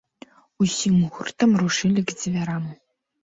Усім 0.63 0.95
гуртам 1.17 1.53
рушылі 1.63 2.01
к 2.13 2.17
дзвярам. 2.21 2.65